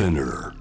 [0.00, 0.59] Spinner.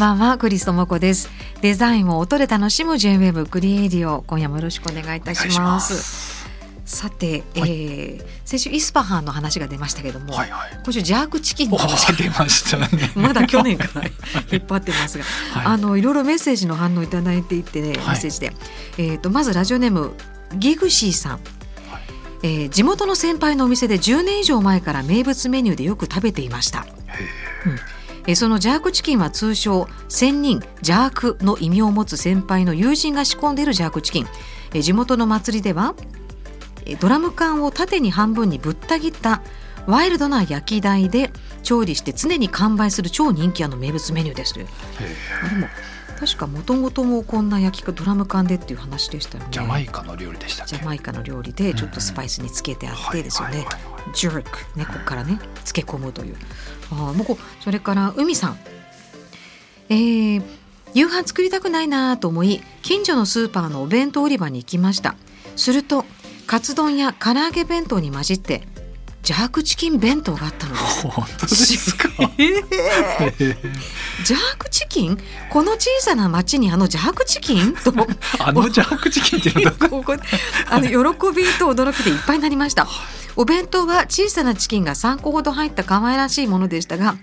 [0.00, 1.28] ばんはクリストモコです。
[1.60, 6.48] デザインを音で楽しむ J-Wave クリエイディオ今夜もよろしくお願いいたします。
[6.86, 7.70] さて、はい。
[7.70, 10.70] えー先週イスパハンの話が出ましたけども、はいはい。
[10.82, 12.88] 今週ジャークチキンのお話が出ましたね。
[13.14, 14.06] まだ去年から
[14.50, 15.66] 引っ張ってますが、はい。
[15.66, 17.96] あのいろいろメッセージの反応いただいていて、ねはい。
[17.98, 18.56] メッセージで、
[18.96, 20.14] えー、とまずラジオネーム
[20.56, 21.40] ギグシーさん、
[22.42, 26.86] えー地元の先輩のお店で10年以上前から名物メニューでよく食べていました。
[28.26, 34.26] えーそのジャークチキンは通称仙人ジャークの意味を持つ先輩の友人が仕込んでいるジャークチキン、
[34.74, 35.94] えー地元の祭りでは
[36.86, 39.42] えードラム缶を縦に半分にぶった切った
[39.86, 41.30] ワイルドな焼き台で
[41.62, 44.66] 調理して常に完売する超人気あの名物メニューですという。
[44.66, 45.66] も
[46.20, 49.48] 確かもともともこんな焼きかドラム缶でっていう話でしたよね。
[49.52, 53.66] ジャマイカの料理でしたジャマイカの料理でちょっとスパイスにつけてあってですよね。
[54.14, 56.36] ジュークねここからね漬け込むという。
[56.90, 58.58] あーもうこそれから海さん。
[59.88, 60.42] えー
[60.92, 65.14] 夕飯作りたくないなと思い近所のスーパーのお弁当売り場に行きました。
[65.56, 66.04] すると
[66.48, 68.66] カツ丼や唐揚げ弁当に混じって
[69.30, 71.06] ジャークチキン弁当があったのです。
[71.06, 72.08] 本当ですか？
[72.36, 73.56] えー。
[74.24, 75.16] ジャークチキン？
[75.50, 77.94] この小さな町にあのジャークチキンと？
[78.44, 80.02] あのジャークチキンっていうのはこ？
[80.02, 80.16] こ
[80.68, 80.92] あの喜
[81.32, 82.88] びと驚きでいっぱいになりました。
[83.36, 87.14] お弁当は小さなチキンが3個ほど入った可愛らしいものでしたが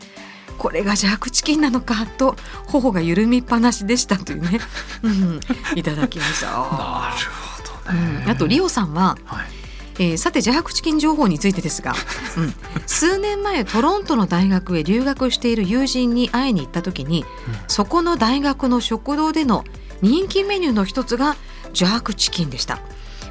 [0.58, 4.62] これがジャークチキンなのかと頬が緩みっぱなしでしたというね、
[5.04, 5.40] うん、
[5.76, 6.48] いただきました。
[6.48, 9.57] なるほどね、うん、あとリオさんははい
[10.00, 11.94] えーさてジャークチキン情報についてですが、
[12.38, 12.54] うん、
[12.86, 17.26] 数年前トロントの大学へ留学している友人に会いに行った時に、
[17.68, 19.64] そこの大学の食堂での
[20.02, 21.36] 人気メニューの一つが
[21.74, 22.80] ジャークチキンでした。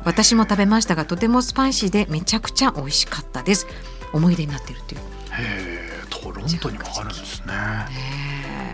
[0.05, 3.67] 私も食べましたがとてもスパイシーでめちゃくちゃ美味しかったです。
[4.13, 5.03] 思い出になっているという、へ
[5.39, 7.53] えトロントにもあるんですね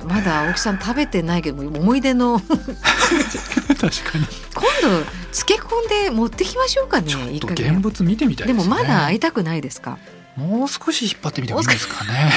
[0.07, 2.41] まだ青木さん食べてないけど思い出の。
[2.41, 4.27] 今確かに。
[4.83, 4.89] 度
[5.33, 8.59] 漬け込んで持ってきましょうかねちょっと現物見てみたいでね。
[8.59, 9.99] もまだ会いたくないですか？
[10.37, 12.33] もう少し引っ張ってみてもいいですかね。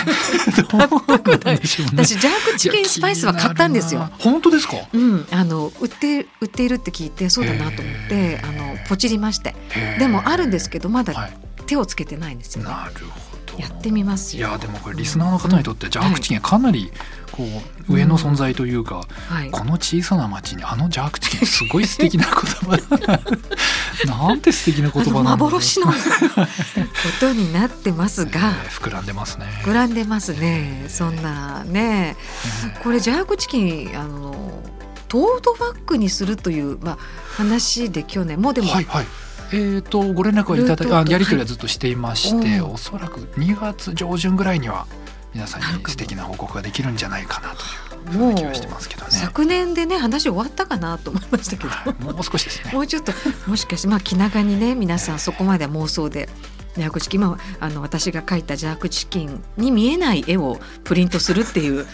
[0.55, 4.09] 私ジャークチキンスパイスは買ったんですよ。
[4.19, 4.75] 本当ですか？
[4.93, 9.55] うん、あの売って売っているって聞いてそうだなと思ってあのポチりまして。
[9.97, 11.37] でもあるんですけどまだはい。
[11.67, 14.49] 手をつけてないんですよね、なるほどやってみますよ。
[14.49, 16.91] いやでもこれリスナーの方にとってジャークチキンはかなり
[17.31, 17.43] こ
[17.89, 19.51] う上の存在というか、はい。
[19.51, 22.77] この小さな町にあのジャークチキンすごい素敵な言葉。
[22.77, 23.21] だ
[24.05, 25.93] ななんて素敵な言葉なん幻のこ
[27.19, 28.31] とになってますが。
[28.31, 29.45] えー膨らんでますね。
[29.63, 30.85] 膨らんでますね。
[30.89, 32.15] そんなね。
[32.83, 34.63] これジャークチキンあの
[35.07, 36.97] トートバッグにするという、まあ、
[37.37, 39.05] 話で去年もうでも、はいはい
[39.55, 44.85] えー、とご連絡はいただあやり取りはずっとしていまして、はいおそらく2月上旬ぐらいには
[45.33, 49.11] 皆さんに素敵な報告ができるんじゃないかなというもう気はしてますけどね。
[49.11, 51.69] 昨年でね話終わったかなと思いましたけど。
[51.69, 52.71] はいもう少しですね。
[52.75, 53.13] もうちょっと
[53.47, 56.29] もしかしてまあ気長にね皆さんそこまで妄想で
[56.75, 61.85] ジャークチキン今あの私が描いたジャークチキンに見えない絵をプリントするっていう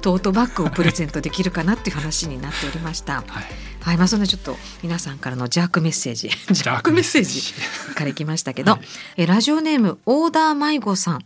[0.00, 3.22] トートバッグをプレゼントできるかなっていう話になっておりました。
[3.26, 3.44] はい、
[3.80, 8.80] はい、まあそんなちょっと皆さんからのジャークメッセージジャークメッセージからいきましたけど、はい
[9.16, 11.24] えラジオネームオーダー迷子さん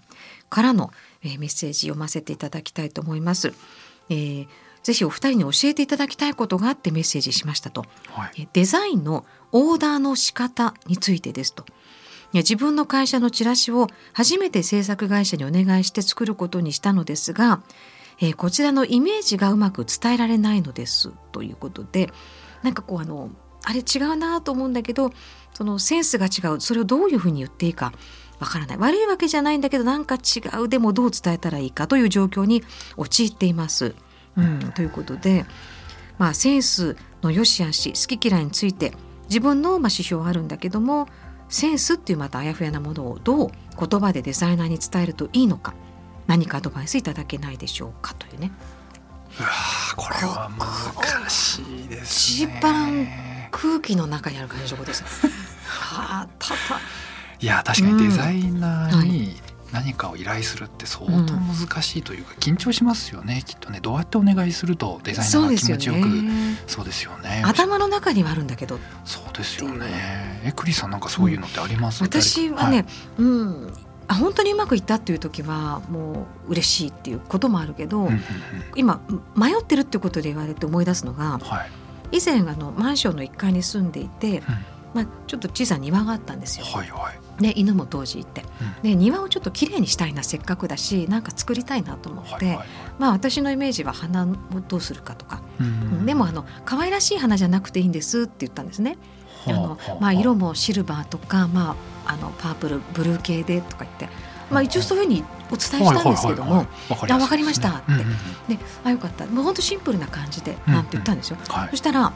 [0.51, 0.93] からの、
[1.23, 3.53] えーメッセージ読ませていただきたいと思います。
[4.11, 4.49] えー
[4.83, 7.85] ぜひお二人に教えていただきたいことがあってメッセージしましたと。
[8.07, 11.67] はい、えデザインのオーダーの仕方についてですと。
[12.33, 17.63] いや自分の会社のチラシを初めて制作会社にお願いして作ることにしたのですが、
[18.21, 22.11] えーこちらのイメージがうまく伝えられないのですということで
[22.63, 23.31] なんかこうあの
[23.65, 25.13] あれ違うなと思うんだけど
[25.55, 26.61] そのセンスが違う。
[26.61, 27.93] それをどういうふうに言っていいか
[28.39, 28.77] わからない。
[28.79, 30.69] 悪いわけじゃないんだけどなんか違う。
[30.69, 32.63] でもどう伝えたらいいかという状況に
[32.97, 33.95] 陥っています。
[34.37, 35.45] うん、ということで、
[36.17, 38.93] まあ、センスの良し悪し好き嫌いについて
[39.29, 41.09] 自分のまあ指標はあるんだけども
[41.49, 45.75] センスっていうまたあやふやなものをどう言葉でデザイナーに伝えるといいのか
[46.27, 48.53] 何かアドバイスいただけないでしょうかというね
[49.39, 52.51] うわーこれは難しいですね。
[52.51, 53.07] 一番
[53.51, 55.05] 空気の中にある感じのことです。
[55.67, 56.81] はあただ
[57.41, 59.41] いや確かにデザイナーに
[59.73, 63.81] 何かを依頼するって相当難しいというか、緊張しますよねきっとね。
[63.81, 66.01] どうやってお願いするとデザイナーが気持ちよく。
[66.67, 67.43] そうですよね。
[67.45, 68.79] 頭の中にはあるんだけど。
[69.05, 70.41] そうですよね。
[70.45, 72.87] えクリさんなんかそういうのってあります、うん、私はね、はい、
[73.19, 73.73] うん。
[74.09, 78.09] あ本当にうまくいったっていう時はもう嬉しいっていうこともあるけど、
[78.75, 79.01] 今
[79.37, 81.67] 迷ってるってことで言われて思い出すのが、は
[82.11, 84.45] い、以前あのマンションの1階に住んでいて、うん、
[84.95, 86.65] まあ、ちょっと小さな庭があったんですよ。
[86.65, 92.67] はいはい、で犬も当時いて、うん、で庭をちょっときれいにしたいなせっかくだしなんか作りたいなと思って、はいはいはい、
[92.99, 94.35] まあ、私のイメージは花を
[94.67, 95.67] どうするかとか、うん。
[95.67, 95.71] う
[96.03, 98.99] ん、でもあの可愛らしい花じゃなくていいんですって言ったんですね。
[99.47, 104.09] あのまあ、色もシルバーとか、まあ、あのパープルブルー系でとか言って、
[104.51, 107.83] まあ、一応そういうふうにお伝えしたんですけども「あ分かりました」っ
[108.49, 109.27] て、であよかった。
[109.27, 111.39] もう本当シンプルな感じでなんて言ったんですよ。
[111.71, 112.13] そしたら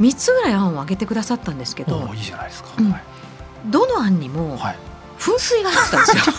[0.00, 2.10] 3つぐらい案を挙げてくださったんですけど。
[2.14, 2.70] いいじゃないですか、
[3.66, 4.58] どの案にも
[5.18, 6.34] 噴水が入ってたんですよ。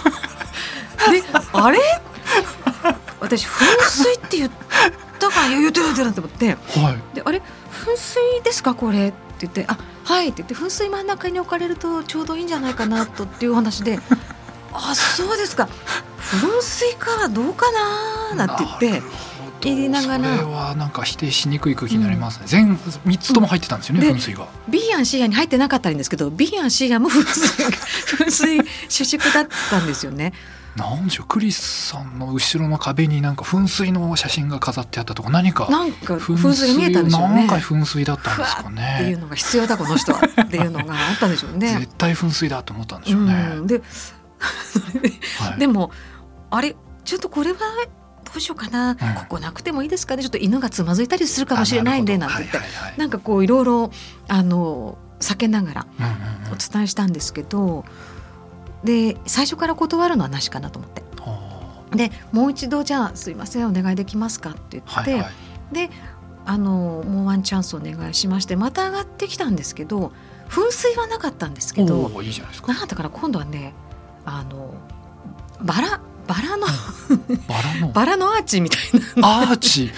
[1.12, 1.24] で
[1.54, 1.80] あれ？
[3.20, 3.50] 私噴
[3.90, 4.52] 水って言っ
[5.20, 6.48] たから言ってる言ってると思って、
[6.80, 7.42] はい、であれ？
[7.86, 9.10] 噴水ですかこれ？
[9.10, 14.00] って言ってあはいって言って噴水真ん中に置かれるとちょうどいいんじゃないかなとっていう話で
[14.74, 15.68] あそうですか。
[16.20, 19.04] 噴水かどうかななんて言って。
[19.70, 20.38] 入れながら。
[20.38, 24.48] それはなんか否定しにくい空気になりますね、うん、全3つとも入ってたんですよね、うん、噴水が。
[24.70, 27.66] B 案 C 案に入ってなかったんですけど B 案 C 案も噴水
[28.26, 30.34] 噴水主軸だったんですよね。
[30.76, 37.36] なんでしょうクリスさんの後ろの壁になんか噴水の写真が飾ってあったとか何かなんか噴水が見えたんでしょうね。
[37.36, 38.70] 何回噴水だったんですか。
[38.70, 41.76] ねっていうのが必要だこの人はっていうのがあったんでしょうね。
[41.80, 43.82] 絶対噴水だと思ったんでしょうね、うん、で
[45.40, 45.92] はい、でも
[46.50, 47.58] あれちょっとこれは
[48.34, 53.92] どうしようかな、うん、ここなくてもいいですかねちょっと犬がつまずいたりするかもしれないんでなんて言って、はいはいはい、なんかこういろいろ
[54.28, 55.88] あの避けながら
[56.52, 61.02] お伝えしたんですけど、うんうんうん、で最初から断るのはなしかなと思って。
[61.92, 65.30] でもう一度じゃあすいませんお願いできますかって言って、はいは
[65.72, 65.90] い、で
[66.46, 70.14] あのもうワンチャンスお願いしましてまた上がってきたんですけど
[70.48, 72.74] 噴水はなかったんですけどいいじゃないですか。
[72.74, 73.74] なんだから今度はね
[74.26, 74.74] あの
[75.62, 76.68] バラバラの
[77.48, 77.92] バラの？
[77.92, 78.82] バラのアーチみたい
[79.22, 79.92] なアーチ？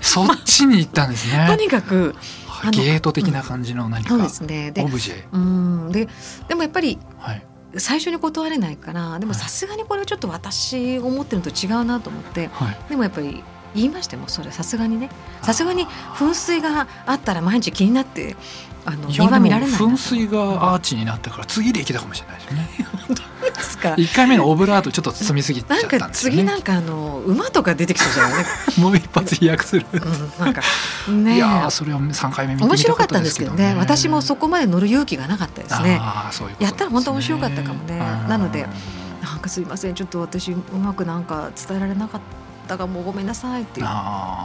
[0.00, 1.46] そっちに行ったんですね。
[1.48, 2.14] とにかく
[2.72, 4.70] ゲート的な感じの何か、うん、そうですね。
[4.70, 5.24] でオブジェ。
[5.32, 5.92] うん。
[5.92, 6.08] で
[6.48, 7.44] でもやっぱり、はい、
[7.76, 13.42] 最初に断れないからでもさすがにこれはちょっと私思ってるのと違うなと思って、はい、でもやっぱり
[13.74, 14.52] 言いましてもそれ。
[14.52, 15.10] さすがにね。
[15.42, 15.86] さすがに
[16.16, 18.36] 噴水があったら毎日気になって
[18.86, 22.68] あの今見られない噴水がアーチになったから次できたかもしれないですね。
[23.06, 23.22] 本当
[23.54, 23.94] ですか。
[23.96, 28.44] 一回目のオブラートちょっと包みすぎちゃったんですよ、ね、なんか次なんかあの馬とか出てきそうじゃない？
[28.80, 29.86] もう一発飛躍する。
[29.92, 30.60] うん、なんか
[31.08, 31.36] ね。
[31.36, 33.74] いやそれを三回目見て面白かったんですけどね。
[33.78, 35.98] 私もそこまで乗る勇気がなかったですね。
[36.00, 37.98] あそういうやったら本当面白かったかもね。
[38.28, 38.66] なので
[39.22, 42.20] なんかすいませんちょっと私うまくなんか伝えられなかっ
[42.68, 43.90] たかもごめんなさいって言っ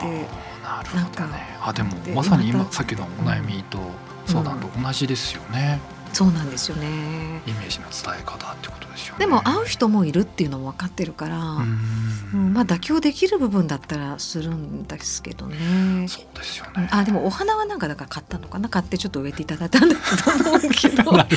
[0.02, 0.28] て。
[0.64, 1.58] なるほどね。
[1.62, 3.80] あでもまさに今さっきのお悩みと。
[4.30, 6.88] 相談と同じですよね、うん、そうなんですよね。
[7.46, 9.20] イメージの伝え方ってことですよね。
[9.20, 11.38] でも会う人もいるっていうのも分かってるから
[12.34, 16.08] うん、まあ妥協できる部分だったらするんですけどね。
[16.08, 16.90] そうですよね。
[16.92, 18.70] あでもお花はなんかだから買ったのかな？
[18.70, 21.04] 買ってちょっと植えていただいたんだと思うけど。
[21.12, 21.28] 確か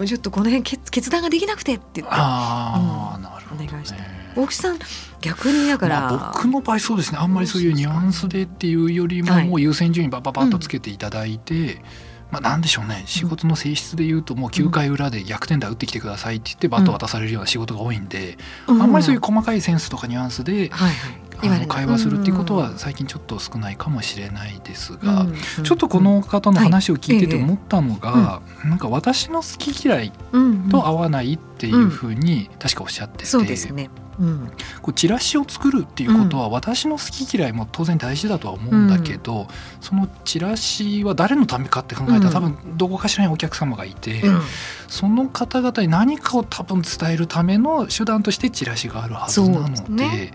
[0.00, 2.02] あちょっとこの辺決決断ができなくてって。
[2.02, 3.98] 言ってあ、うん、なるほど、ね、お願いして。
[4.36, 4.78] 大木さん
[5.22, 7.18] 逆にだから、まあ、僕の場合そうですね。
[7.18, 11.82] あんまりそういうニュアンスでっていうよりも、もう優先順位バババッとつけていただいて、うん
[12.30, 13.04] まあ、なんでしょうね。
[13.06, 25.26] 仕事の性質でいうともう9回裏で逆転打打ってきてくださいって言ってバット渡されるような仕事が多いんで、あんまりそういう細かいセンスとかニュアンスで、あの会話するっていうことは最近ちょっと少ないかもしれないですが、
[25.62, 30.12] ちょっとこの方の話を聞いてて思ったのが、なんか私の好き嫌い
[30.70, 33.26] と合わないっていうふうに確かおっしゃってて。
[34.18, 34.50] そうん、
[34.82, 39.46] こうチラシを作るっていうことは私の好き嫌いも当然大事だとは思うんだけど、うん、
[39.80, 44.40] そのチラシは誰のためかって考えたら多分どこかしらにお客様がいて、うん、
[44.88, 50.32] その方々に何かを多分伝えるための手段としてチラシがあるはずなのでそ、ね。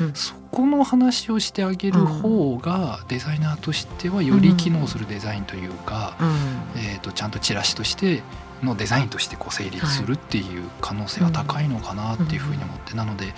[0.00, 6.16] うんそこの話をしてあげる方がデザイナーとしてはより機能するデザインというか、
[6.74, 8.22] えー、とちゃんとチラシとして
[8.62, 13.32] のデザインとしてこう成立するっていう可能性は高いのかなっていうふうに思って、なので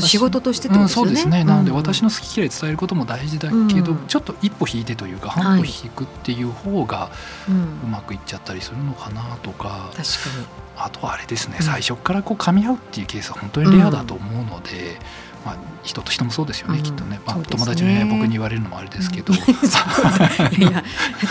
[0.00, 1.44] 仕事としてってことですね、うん、そうですね。
[1.44, 7.10] なので私の好き嫌い伝えることも大事だけど、ちょっと一歩引いてというか半歩引くっていう方が
[7.48, 9.89] うまくいっちゃったりするのかなとか。
[9.90, 10.02] 確か
[10.38, 10.46] に。
[10.76, 14.98] あとはあれですね、最初からこう噛み合うっていうケースは本当にレアだと思うので、
[15.44, 16.82] まあ、人と人もそうですよね、うん。
[16.82, 17.44] きっとね、まあね。
[17.48, 20.82] 友達にね僕に言われるのもあれですけど、いや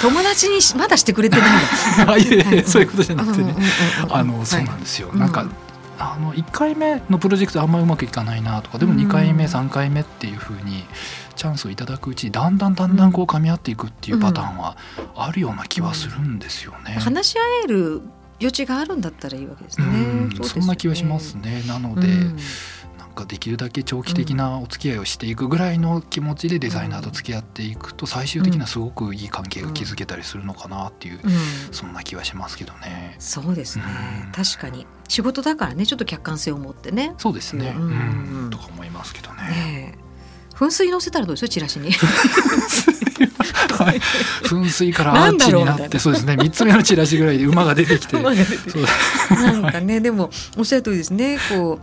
[0.01, 1.51] 友達にしまだしてくれてない
[2.05, 2.11] の。
[2.13, 5.31] あいえいえそういうことじゃなくてね、うんうんうんうんあのそうなんですよ、うんなん。
[5.31, 5.45] か
[5.97, 10.85] あの1回目のプロジェクトあんまりうまくいかないなとかでも2回目、うん3回目っていうふうに
[11.35, 14.77] チャンスをいただくうちにだんだんだんだんこう噛み合っていくっていうパターンは
[15.15, 16.97] あるような気はするんですよね。
[16.99, 18.01] 話し合える
[18.39, 19.87] 余地があるんだったらいいわけですね。
[19.87, 21.63] うんうですよねそんな気はしますね。
[21.67, 22.37] なので、うん
[22.97, 31.31] なんかできるだけ長期的なお付き合いをしていくぐらいの気持ちでデザイナーと付き合っていくと最終的にはすごくいい関係が築けたりするのかなっていう、うん
[31.71, 33.15] そんな気はしますけどね。
[33.17, 33.85] そうですね
[34.25, 37.15] うん確かに仕事だからねちょっと客観性を持ってね。
[37.17, 39.41] そうですね、うんうんとか思いますけどね。
[39.47, 40.09] ねえ
[40.55, 41.91] 噴水乗せたらどうですよチラシに。
[43.53, 43.99] はい、
[44.43, 46.33] 噴水からアーチになってそうですね。
[46.33, 48.21] 3つ目のチラシぐらいで馬が出てきて。
[48.21, 51.37] なんかねでもおっしゃる通りですね。
[51.49, 51.79] こ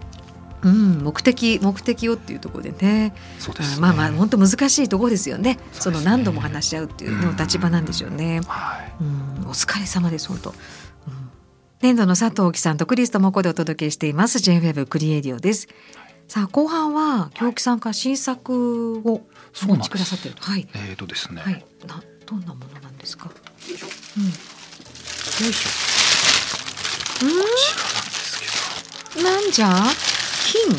[0.63, 3.15] う、うん、目的目的をっていうところでね。
[3.39, 3.81] そうですね。
[3.81, 5.59] まあまあ本当難しいところですよね。
[5.73, 7.37] そその何度も話し合うっていうのうん。
[7.37, 8.41] 立場なんでしょうね。
[8.47, 8.93] はい。
[9.01, 10.51] うん、お疲れ様です本当。
[10.51, 10.57] うん。
[11.83, 14.39] 年度の佐藤貴さんとクリストモコでお届けしています。
[14.39, 15.69] J-WEB クリエイディオです。
[16.29, 19.23] さあ後半は京木さんから新作を
[19.65, 20.35] お持ちくださってる。
[20.35, 20.69] とはい。
[20.75, 21.65] えーとですね、はい。
[21.87, 23.31] などんなものなんですか？
[23.31, 24.25] うん。
[24.25, 25.69] よいしょ。
[27.19, 28.39] こちらなんです
[29.15, 29.69] けうんなんじゃ？
[30.45, 30.77] 金？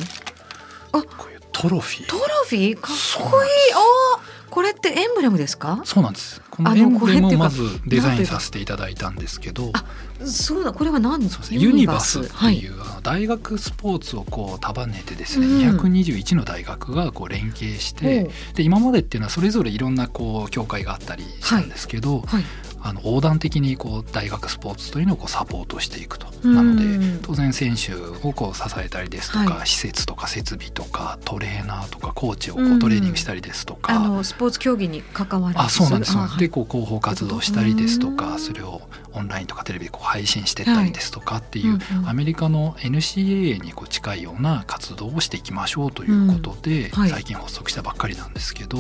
[0.94, 2.08] どこういうトロフィー。
[2.08, 2.76] トロフィー？
[2.76, 3.50] かっこいい。
[3.74, 5.82] おーこれってエンブレムですか？
[5.84, 6.42] そうなんです。
[6.50, 9.72] このエンブレムをまずデザインさせていただいたんですけど。
[9.74, 9.84] あ
[10.26, 10.72] そうだ。
[10.72, 11.20] これは何？
[11.20, 11.58] ですね。
[11.60, 12.60] ユニバスってはい。
[12.60, 15.80] いう、あの大学スポーツをこう束ねてですね、うん。
[15.80, 18.32] 221の大学がこう連携してほう。
[18.56, 22.44] で今までっていうのはそれぞれいろんなこう協会があったりしたんですけど、はい
[22.88, 26.27] あの横断的にこう大学スポーツというのをこうサポートしていくと。
[26.44, 26.56] うん。
[26.56, 33.94] なので当然選手をこう支えたりですとか、は施設とか設備とかトレーナーとかコーチをこうトレーニングしたりですとか。
[33.94, 36.15] あのスポーツ競技に関わるあそうなんです。
[36.15, 36.39] はい。
[36.39, 38.17] でこう広報活動したりですとうん。
[38.17, 38.82] かそれを
[39.14, 42.10] オンラインとかテレビでこう配信してったりですとかっていう、うんうん。
[42.10, 47.10] アメリカの NCAA にこう近いような活動をしていきましょうということで、うんはい。
[47.10, 48.78] 最近発足したばっかりなんですけど、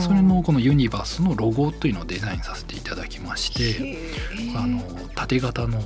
[0.00, 3.98] それのこのユニバースのロゴというのをデザインさせていただきまして
[4.56, 4.82] あの
[5.14, 5.80] 縦型の、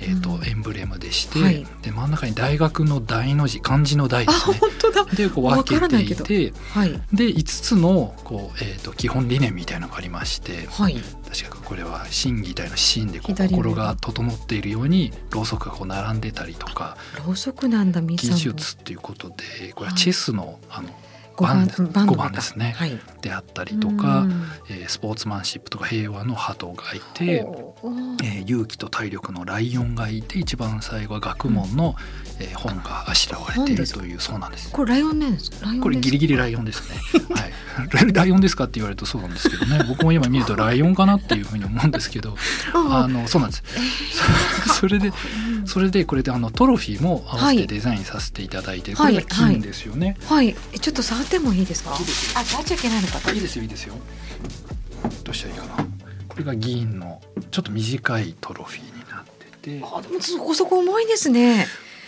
[0.00, 1.66] えーとうんエンブレムでして、はい。
[1.82, 4.58] で真ん中に大学の大の字漢字の大あですね。
[4.60, 5.04] 本当だ。
[5.04, 6.92] でこう分けていてはい。
[7.12, 10.96] で5つのこう、えー、と基本理念みたいなのがありましてはい。
[11.28, 21.07] 確かこれは心技体の心で心が整っているようにろうそくがこう並んでたりとかろうそくなんだみ技術っていうことでこれはチェスのあの五
[21.44, 22.74] 番番番の五番ですね。
[22.76, 22.98] はい。
[23.20, 24.42] であったりとか、うん。
[24.68, 27.44] えースポーツマンシップとか平和の鳩がいて、
[28.24, 31.94] えー勇気と体力のライオンがいて一番最後は学問の、
[32.40, 34.70] えー本があしらわれているというそうなんです。
[34.70, 35.50] これライオンなんです
[35.82, 36.96] これギリギリライオンですね。
[37.34, 37.52] はい。
[38.12, 39.84] ライオンですかって言われるとそうなんですけどね。
[39.88, 42.36] 僕も今見るとライオンかなっていうふうに思うんですけど、
[42.74, 43.62] ああのそうなんです。
[44.80, 45.10] それでう
[45.62, 50.16] んそれでこれであのトロフィーも合わせはいてデザインさせていただいて、はいこれが金ですよね。
[50.26, 51.96] はいえちょっと触ってもいいですか？
[52.34, 53.94] あ触っちゃいけないのかいいですよいいですよ。
[55.24, 55.86] どうしたらいいかな？
[56.28, 59.24] これが銀のちょっと短いトロフィーになっ
[59.60, 61.66] てて、あでもそこそこ重いですね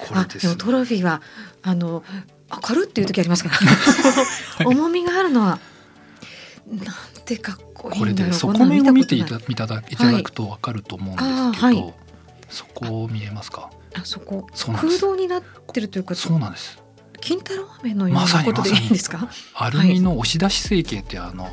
[0.09, 0.47] これです。
[0.49, 0.57] ね。
[0.57, 1.23] トロフィーは
[1.63, 2.03] あの
[2.49, 3.51] あ軽っていう時ありますか
[4.59, 4.67] ら。
[4.67, 5.59] 重みがあるのは
[6.71, 11.95] なんてかっこいいこれで底面を見ていただいただくとわかると思うんですけど、はい。
[12.49, 13.71] そこ見えますか？
[13.95, 15.43] あそこ空洞になっ
[15.73, 16.79] てるというかそうなんです。
[17.21, 19.29] 金太郎飴のようなことでいいんですか？
[19.55, 21.49] アルミの押し出し成形ってあの、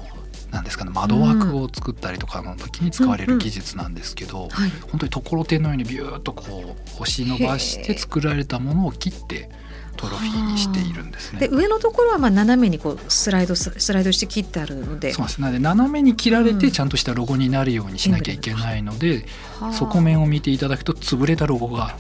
[0.51, 4.69] なんですかね窓枠を作ったりとかの時に使われる技術なんですけど、はい。
[4.89, 9.49] 本当にところてんのようにビューッとこう押し伸ばして作られたものを切って
[9.97, 11.39] トロフィーにしているんですね。
[11.39, 15.11] で上のところはまあ斜めにこうスライドススライドして切ってあるので。
[15.11, 15.41] そうなんです。
[15.41, 16.59] なので斜めに切られうん。
[16.59, 19.25] てちゃんとしたロゴになるようにしなきゃいけないので、
[19.59, 21.97] はあ底面を見ていただくと潰れたロゴが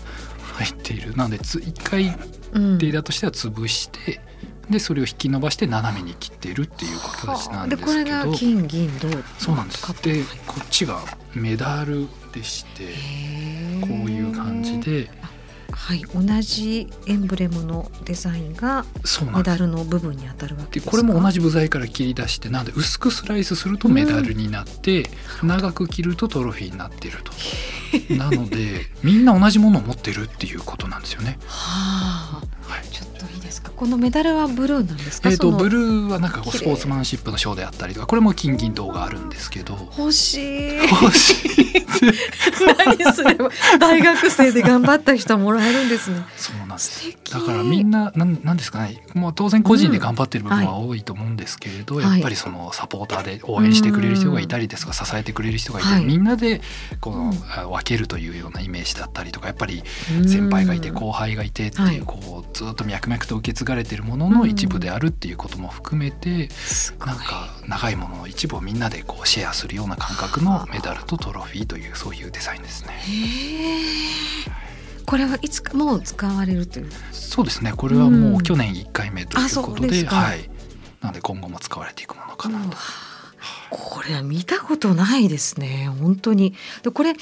[0.53, 1.15] 入っている。
[1.15, 2.17] なのでつ一回
[2.53, 2.77] うん。
[2.77, 4.21] データとしては潰して
[4.69, 7.91] でそれを引き伸ばして斜めに切っているっていう形なんですけど。
[7.91, 9.09] これが金銀銅
[9.39, 10.99] そうなんですでこっちが
[11.33, 12.93] メダルでして
[13.81, 15.09] こういう感じで。
[15.69, 16.01] はい。
[16.13, 18.85] 同じエンブレムのデザインが
[19.33, 20.91] メダルの部分に当たるわけでですか？
[20.91, 25.09] これも同じ部材から切り出してなので薄くスライスするとメダルになって、
[25.43, 27.31] 長く切るとトロフィーになっていると。
[28.15, 31.37] なのでみんな同じものを持ってるっていうことなんですよね。
[31.45, 32.87] はあはい。
[32.89, 33.71] ちょっといいですか？
[33.75, 39.77] このメダルはブルーなんですか、えー、とブルーはなんかスポーツマンシップの賞であったりとかこれも金銀銅があるんですけど。
[39.97, 40.75] 欲しい。
[40.89, 41.85] 欲しい。
[42.77, 43.33] 何すれ。
[43.35, 46.23] ば大学生で頑張った人はもらえるんですね。
[46.35, 49.01] そうなんなだからみんななんなんですかね。
[49.13, 56.05] もう当然個人で頑張ってる部分は多いと思うんですけれど、うんやっぱりそのサポーターで応援してくれる人がいたりですとか支えてくれる人がいて、はい。
[56.05, 56.61] みんなで
[57.01, 57.33] この、
[57.69, 59.83] 分けるというようなイメージだったりとかやっぱり
[60.27, 62.01] 先輩がいて後輩がいてっていう、はい。
[62.01, 66.49] こうずっと脈々と受け継がれてるものの一部であるっていうことも含めて、
[67.05, 72.93] なんか長いものの一部をみんなでこうシェアするような感覚のメダルとトロフィーというそういうデザインですね。
[75.07, 76.91] これはいつかもう使われるという？
[77.11, 77.73] そうですね。
[77.75, 80.15] これはもう去年1回目というあことで,、そうですか。
[80.17, 80.49] はい。
[81.01, 82.77] なので今後も使われていくものかなと。
[83.69, 85.89] これは見たことないですね。
[85.99, 86.53] 本当に。
[86.83, 87.13] でこれ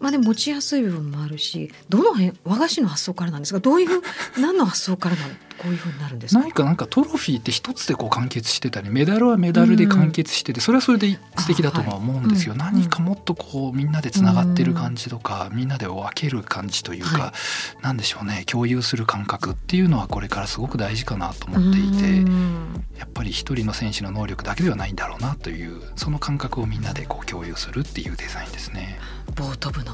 [0.00, 3.60] まあでも持ちやすい部分もあるしどの辺和菓子の発想からなんですか？
[3.60, 4.02] どういう
[4.38, 6.40] 何の発想からなんこういうふうになるんですか？
[6.40, 17.34] 何かなんかトロフィーって一つでこう完結してたりメダルはメダルで完結しててそれはそれで素敵だとは思うんですよ、あはい何かもっとこうみんなでつながってる感じとか、みんなで分ける感じというか、は
[17.82, 22.20] なんでしょうね共有する感覚っていうのはこれからすごく大事かなと思っていて。
[22.20, 22.84] うん。
[22.98, 28.98] やっぱり一人の選手の能力だけではないんだろうなというその感覚をみんなでこう共有するっていうデザインですね。
[29.36, 29.92] ボート部の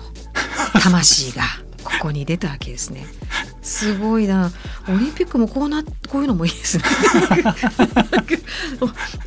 [0.80, 1.42] 魂が
[1.84, 3.06] ここに出たわけですね。
[3.60, 4.50] すごいな。
[4.88, 6.84] オリンピックもこうなこういうのもいいですね。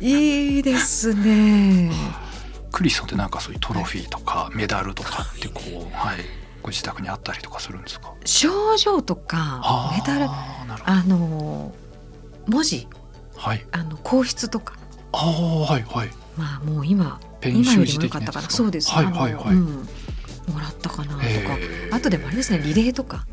[0.00, 1.90] いいですね。
[2.72, 6.16] クリスってなんかそういうトロフィーとかメダルとかってこう、はい、
[6.62, 8.12] ご自宅にあったりとかするんですか？
[8.24, 11.74] 賞状とかメダルなるほどあの
[12.46, 12.86] 文字
[13.36, 14.74] はいあの皇室とか
[15.12, 15.30] ああ
[15.72, 18.42] はいはいまあもう今ペン今よりも良かったかな。
[18.42, 18.90] 的なやつですかそうです。
[18.90, 19.88] はいはいはい、うん
[20.52, 21.24] もらったかなとか。
[21.92, 23.26] あとでもあれですねリレーとか。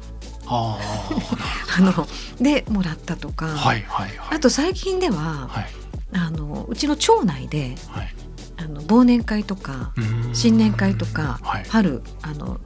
[0.45, 0.77] あ
[1.77, 2.07] あの
[2.39, 3.47] でもらったとか。
[3.47, 4.35] あはいはいはい。
[4.35, 5.67] あと最近では、はい。
[6.15, 8.15] あのうちの町内ではい。
[8.57, 9.93] あの忘年会とか
[10.33, 11.65] 新年会とか、はい。
[11.67, 12.59] 春あの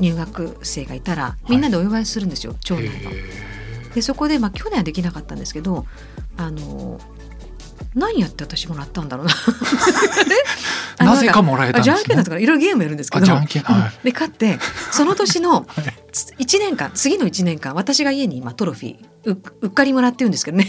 [0.00, 3.10] 入学生がいたらみんなでお祝いするんですよ、町内の。
[3.10, 3.50] へ
[3.94, 5.86] でそこで、まあ、去年はできなかったんですけど
[6.36, 7.00] あの
[7.94, 9.34] 何やって私もらったんだろうな。
[11.04, 11.92] なぜかもらえたんですね。
[11.94, 13.76] あじゃんけんだとかいろいろゲームやるんですけどあじゃんけんはい。
[13.78, 14.58] うんで勝って
[14.92, 15.94] その年の はい。
[16.44, 20.68] 1年間次の1年間私が家に今トロフィーううっかり村って言うんですけどね。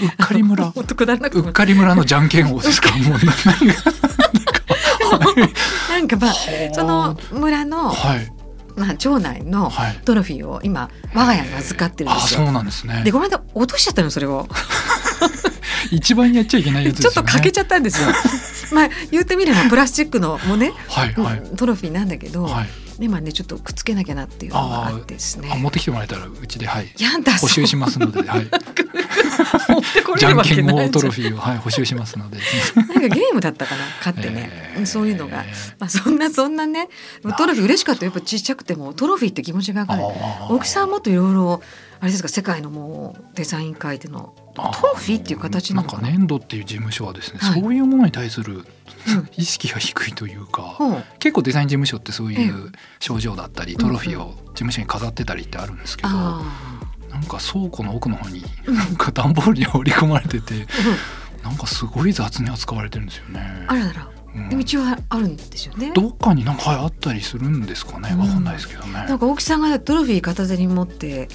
[0.00, 0.66] うっかり村？
[0.74, 2.90] うっかり村のじゃんけん王ですか？
[2.96, 3.74] もう何が
[5.90, 6.34] なんかまあ
[6.74, 8.32] その村の、はい。
[8.76, 10.00] まあ、町内のはい。
[10.04, 12.40] トロフィーを今我が家に預かってるんあですよ。
[12.44, 13.02] そうなんですね。
[13.04, 14.48] でこの間落としちゃったのそれを
[15.90, 18.08] 一番やっちゃいけないやつちょっと欠けちゃったんですよ。
[18.72, 21.38] まあ言ってみればプラスチックのもね、はいはい。
[21.38, 22.68] うんトロフィーなんだけど、はい。
[23.00, 25.50] 今ねちょっとくっつけなきゃなっていうのがあってですね。
[25.52, 26.92] あ持ってきてもらえたらうちではい。
[26.98, 28.46] やんだ補修しますので、はい、
[30.18, 30.42] じゃん。
[30.42, 32.38] けけん王トロフィーをはい補修しますので、
[32.76, 34.86] なんかゲームだったかな勝ってね、えー。
[34.86, 35.44] そういうのが、
[35.78, 36.88] まあ、そんなそんなね
[37.36, 40.02] トロフィー嬉しかったやっぱちっちゃくてもトロフィーって気持ちが分かる。
[40.48, 41.62] 大木さんはもっといろいろ
[42.00, 47.60] あれですか世界のもうデザイン界でのトロフィーっていう形なんか粘土っていう事務所はですね、はい。
[47.60, 48.64] そういうものに対するうん。
[49.36, 51.04] 意識が低いというか、ほう。
[51.18, 56.42] 結構デザイン事務所ってそういえう賞状だったりトロフィーを事務所に飾ってたりってあるんですけど、あ
[57.10, 61.42] なんか倉庫の奥の方にうんなんか段ボールに織り込まれててー、うん。
[61.42, 63.66] なんかすごい雑に扱われてるんですよね。
[63.66, 64.08] あらら。
[64.34, 64.48] うん。
[64.48, 65.92] でも一応あるんですよね。
[65.94, 68.08] どっかになんかはいあったりするんですかね？
[68.12, 68.92] うんわかんないですけどね。
[68.92, 71.28] なんか大木さんがトロフィー片手に持って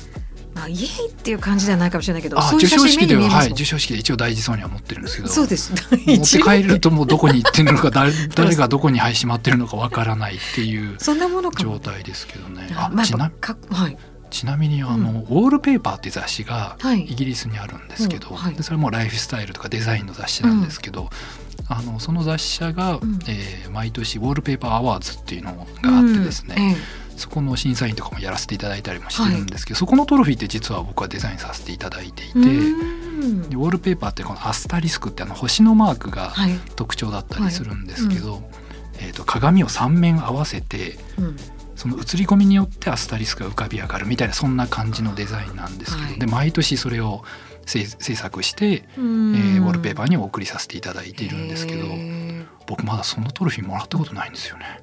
[0.60, 5.30] まあイエイっていう感じじゃないかもしれないけど授賞式では、はい、授賞式で一応大事そうには持ってるんですけど。
[5.30, 5.72] そうです。
[6.06, 12.70] 持って帰るともうどこに行ってるのか誰 誰がどこにはいしまってるのかわからないっていう状態ですけどね。
[12.76, 13.32] あまああちな
[13.72, 13.98] はい
[14.30, 17.02] ちなみにあの、ウォールペーパーって雑誌がはい。
[17.02, 18.36] イギリスにあるんですけど、うん。
[18.36, 18.54] はい。
[18.54, 21.10] でそれもライフスタイルとかデザインの雑誌なんですけど、
[21.68, 23.20] あのその雑誌社が、ん。
[23.28, 26.76] えー毎年ウォールペーパーアワーズっていうのがあってですね、うんえ。
[27.18, 36.52] そこの審査員とかもやらせていただいたりもしてるんですけど、そこのトロフィーって実は僕はデザインさせていただいていて、でウォールペーパーってこのアスタリスクってあの星のマークがはい。
[36.76, 38.42] 特徴だったりするんですけど、
[39.00, 41.36] えー、と鏡を3面合わせてうん
[41.80, 46.20] その映り込みによってアスタリスクが浮かび上がるみたいなそんな感じのデザインなんですけど、はい。
[46.20, 47.24] で毎年それを
[47.66, 54.82] 制制作して、ええーウォールペーパーにお送りさせていただいているんですけどへ僕まだそのトロフィーもらったことないんですよね。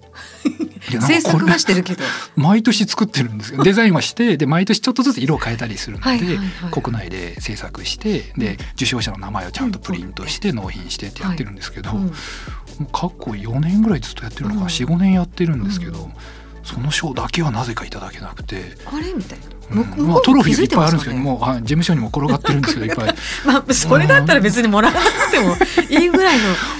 [1.06, 2.04] 制作はしてるけど。
[2.35, 3.62] 毎年作ってるんですよ。
[3.62, 6.70] デザインはしてで毎年ちょっとずつ色を変えたりするので、はいはいはい。
[6.70, 12.12] 国内で制作してで受賞者の名前をちゃんとプリントして納品してってやってるんですけど、うん
[12.76, 14.68] もう過去4年ぐらいずっとやってるのかな、うん。
[14.68, 16.12] 45年やってるんですけど、うん
[16.66, 18.76] その賞だけはなぜかいただけなくて。
[18.85, 19.12] あれ？
[19.14, 19.46] みたいな。
[19.83, 23.14] うまあ、トロフィーいっぱいあるんですけどね もうはい事務所にも転がってるんですけどいっぱい。
[23.44, 25.57] まあそれだったら別にもらわなくても
[25.88, 26.38] いいぐらい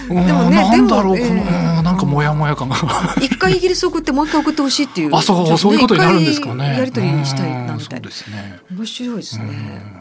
[0.09, 0.27] の。
[0.27, 2.77] でもねなんだろう、でもこの、なんかモヤモヤ感が。
[3.21, 5.15] 一回イギリス送ってもう一回送ってほしいっていう。
[5.17, 6.77] あ、そう、そういうことになるんですかね。
[6.79, 8.61] やり取りしたいなうんみたですね。
[8.73, 9.45] 面白いですね。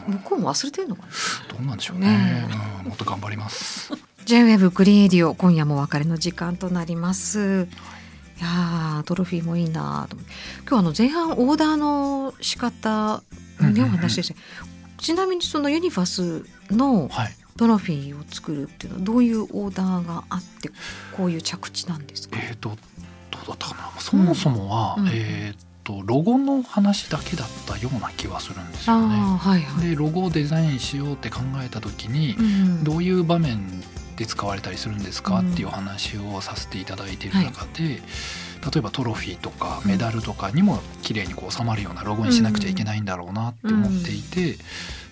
[0.08, 0.14] うん。
[0.14, 1.08] 向こうも忘れてるのかな？
[1.56, 2.46] どうなんでしょうね。
[2.84, 3.92] もっと頑張ります。
[4.26, 7.68] J-WEB クリエイディオ今夜もお別れの時間となります
[8.38, 10.32] いやートロフィーもいいなと思って。
[10.60, 13.22] 今日はあの前半オーダーの仕方
[13.60, 14.34] ねお話でした。
[14.98, 17.36] ちなみにそのユニバースのはい。
[17.56, 20.68] トロフィーを作るっていうのはどういうオーダーがあって
[21.16, 22.38] こういう着地なんですか？
[22.38, 23.98] えっ、と、どうだったかな？
[23.98, 25.08] そもそもは、うん。
[25.10, 29.16] えっ、と、ロゴの話だけだったような気はするんですよね。
[29.16, 32.84] はいはい、で、ロゴをデザインしようって考えた時に、うん。
[32.84, 33.82] どういう場面
[34.16, 35.52] で使われたりするんですか、うん。
[35.52, 44.58] っていうお話をさせていただいている中で、例えばトロフィーとかメダルとかにも綺麗にこう収まるようなロゴにしなくちゃいけないんだろうなって思っていて、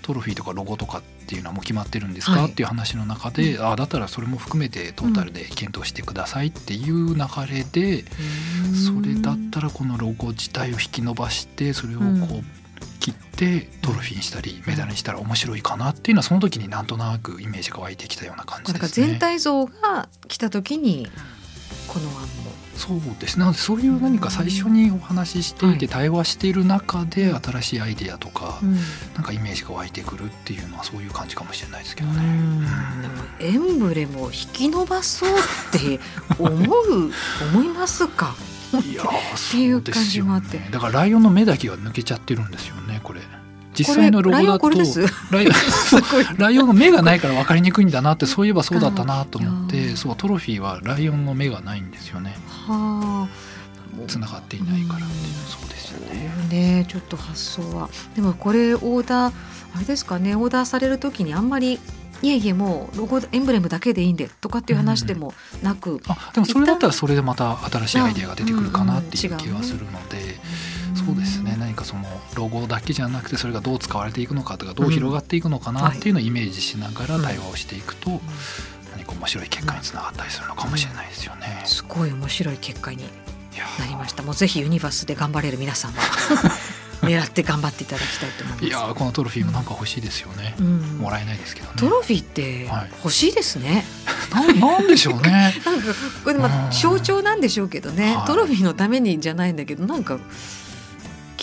[0.03, 2.51] トロフィーとかロゴとかっていうのはもう決まってるんですか、はい。
[2.51, 8.05] っていう話の中で、ああだったらそれも含めてトータルで検討してくださいっていう流れで、
[8.75, 12.47] それだったらこのロゴ自体を引き伸ばしてそれをこう、うん
[13.01, 19.07] 切ってトロフィーにしたりメダルにしたら面白いかなっていうのはその時になんとなくイメージが湧いてきたような感じですね。
[19.09, 21.09] 全体像が来た時に
[21.89, 22.53] この案も。
[22.77, 23.37] そうです。
[23.37, 28.75] ねなのでそういう何か最初にお話ししていては対話している中で新しいアイデアとかうん。
[29.15, 32.23] なんかイメージが湧いてくるっていうのはそういう感じかもしれないですけどね。
[33.39, 35.33] エンブレムを引き伸ばそうっ
[35.79, 36.01] て
[36.39, 37.13] 思う
[37.55, 38.35] 思いますか？
[38.81, 39.09] いやー
[39.51, 40.59] っていう感じもあって。
[40.59, 40.69] ね。
[40.71, 43.21] だからライオンの目だけが抜けちゃってるんですよねこれ。
[43.77, 46.27] 実際のロゴこれライオだとライオン すごい。
[46.39, 52.37] ライオンの目がないから分かりにくいんだなってそういえばそうだったなと思ってそうトロフィーはライオンの目がないんですよね。
[52.49, 53.55] はあ。
[54.09, 56.31] つながっていないからっていうそうですよね。
[56.51, 57.89] ねちょっと発想は。
[58.15, 59.35] でもこれオーダー
[59.75, 61.81] あれですかねオーダーされる時にあんまり
[62.25, 70.41] いえいえもうロゴエンブレムだけでいいんでとかっていう話でもなく、あでもそれだったらそれでまた新しいアイデアが出てくるかなっていう気はするので、
[70.95, 71.57] そうですね。
[71.59, 78.23] 何かそのロゴだけじゃなくてそれがどう使われていくのかとかどう広がっていくのかなっていうのをイメージしながら対話をしていくと
[78.93, 81.63] 何か面白い結果につながったりするのかもしれないですよね。
[81.67, 83.05] すごい面白い結果に
[83.79, 84.23] なりました。
[84.23, 86.01] もうぜひユニバースで頑張れる皆さんは
[87.05, 88.65] 狙って頑張っていただきたいと思います。
[88.67, 90.55] いやーこのトロフィーもなんか欲しいですよね。
[90.59, 90.99] うん。
[90.99, 91.75] もらえないですけどね。
[91.77, 93.85] トロフィーってはい欲しいですね、
[94.33, 95.55] なんなんでしょうね。
[95.65, 95.89] なんか
[96.25, 96.53] これまうん。
[96.69, 98.27] あ象徴なんでしょうけどね、はい。
[98.27, 100.19] トロフィーのためにじゃないんだけどなんか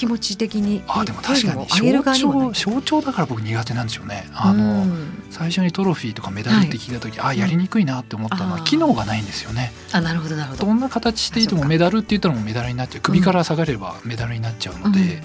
[0.01, 4.27] 気持ち的にあでも確かに象徴象徴だから僕苦手なんでしょうね。
[4.33, 5.23] あの、うん。
[5.29, 8.63] 最初にトロフィーとかメダルって聞いた時、あやりにくいなって思ったのはあー。
[8.63, 9.71] 機能がないんですよね。
[9.91, 10.65] あなるほどなるほど。
[10.65, 13.01] どんな形していてもメダルって言ったらもうメダルになっちゃう。
[13.03, 15.21] 首から下がればメダルになっちゃうので、うんうん。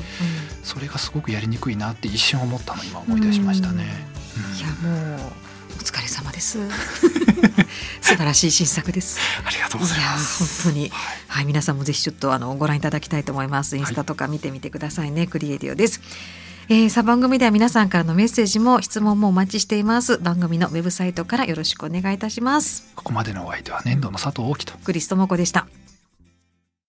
[0.63, 4.07] それがすごくやりにくいなって一瞬思ったのを今思い出しましたね。
[4.37, 4.59] うん。
[4.59, 4.67] いや
[5.17, 5.19] もう
[6.07, 6.59] れ様です。
[8.01, 9.19] 素晴らしい新作です。
[9.45, 10.65] ありがとうございます。
[10.65, 10.89] 本当に。
[10.89, 11.17] はい。
[11.29, 13.77] はい皆さんもぜひちょっとあのご覧いただきたいと思います。
[13.77, 16.01] インスタとか見てみてくださいね、クリエイティオです。
[16.69, 20.19] えー、さあ番組では皆さんからのメッセージも質問もお待ちしています。
[20.19, 22.93] 番組のウェブサイトからよろしくお願いいたします。
[22.95, 24.77] ここまでのお相手は年度の佐藤大樹と。
[24.79, 25.67] クリストモコでした